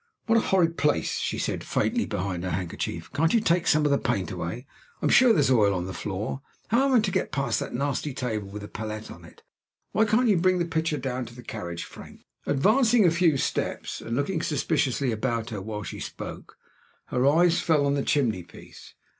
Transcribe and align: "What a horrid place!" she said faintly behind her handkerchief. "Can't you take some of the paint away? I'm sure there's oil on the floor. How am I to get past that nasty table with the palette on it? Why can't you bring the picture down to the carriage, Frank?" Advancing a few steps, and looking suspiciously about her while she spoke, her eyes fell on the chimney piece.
"What 0.25 0.39
a 0.39 0.41
horrid 0.41 0.79
place!" 0.79 1.19
she 1.19 1.37
said 1.37 1.63
faintly 1.63 2.07
behind 2.07 2.43
her 2.43 2.49
handkerchief. 2.49 3.11
"Can't 3.13 3.35
you 3.35 3.39
take 3.39 3.67
some 3.67 3.85
of 3.85 3.91
the 3.91 3.99
paint 3.99 4.31
away? 4.31 4.65
I'm 4.99 5.09
sure 5.09 5.31
there's 5.31 5.51
oil 5.51 5.75
on 5.75 5.85
the 5.85 5.93
floor. 5.93 6.41
How 6.69 6.85
am 6.87 6.95
I 6.95 6.99
to 7.01 7.11
get 7.11 7.31
past 7.31 7.59
that 7.59 7.75
nasty 7.75 8.11
table 8.11 8.47
with 8.47 8.63
the 8.63 8.67
palette 8.67 9.11
on 9.11 9.23
it? 9.23 9.43
Why 9.91 10.05
can't 10.05 10.27
you 10.27 10.37
bring 10.37 10.57
the 10.57 10.65
picture 10.65 10.97
down 10.97 11.25
to 11.27 11.35
the 11.35 11.43
carriage, 11.43 11.83
Frank?" 11.83 12.25
Advancing 12.47 13.05
a 13.05 13.11
few 13.11 13.37
steps, 13.37 14.01
and 14.01 14.15
looking 14.15 14.41
suspiciously 14.41 15.11
about 15.11 15.51
her 15.51 15.61
while 15.61 15.83
she 15.83 15.99
spoke, 15.99 16.57
her 17.09 17.23
eyes 17.27 17.59
fell 17.61 17.85
on 17.85 17.93
the 17.93 18.01
chimney 18.01 18.41
piece. 18.41 18.95